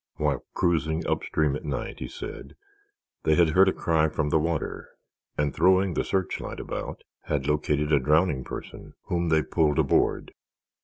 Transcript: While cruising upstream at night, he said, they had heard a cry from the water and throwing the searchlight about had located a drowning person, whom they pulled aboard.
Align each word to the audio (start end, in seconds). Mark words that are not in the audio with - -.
While 0.15 0.43
cruising 0.55 1.05
upstream 1.05 1.55
at 1.55 1.63
night, 1.63 1.99
he 1.99 2.07
said, 2.07 2.55
they 3.21 3.35
had 3.35 3.49
heard 3.49 3.69
a 3.69 3.71
cry 3.71 4.09
from 4.09 4.29
the 4.29 4.39
water 4.39 4.89
and 5.37 5.53
throwing 5.53 5.93
the 5.93 6.03
searchlight 6.03 6.59
about 6.59 7.03
had 7.25 7.45
located 7.45 7.91
a 7.93 7.99
drowning 7.99 8.43
person, 8.43 8.95
whom 9.03 9.29
they 9.29 9.43
pulled 9.43 9.77
aboard. 9.77 10.33